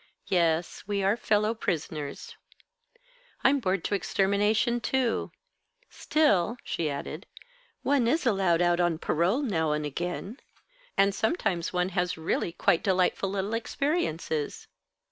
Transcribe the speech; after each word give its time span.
"Yes, 0.25 0.85
we 0.87 1.03
are 1.03 1.15
fellow 1.15 1.53
prisoners. 1.53 2.35
I'm 3.43 3.59
bored 3.59 3.83
to 3.83 3.93
extermination 3.93 4.79
too. 4.81 5.31
Still," 5.91 6.57
she 6.63 6.89
added, 6.89 7.27
"one 7.83 8.07
is 8.07 8.25
allowed 8.25 8.63
out 8.63 8.79
on 8.79 8.97
parole, 8.97 9.43
now 9.43 9.73
and 9.73 9.85
again. 9.85 10.39
And 10.97 11.13
sometimes 11.13 11.71
one 11.71 11.89
has 11.89 12.17
really 12.17 12.51
quite 12.51 12.81
delightful 12.81 13.29
little 13.29 13.53
experiences." 13.53 14.65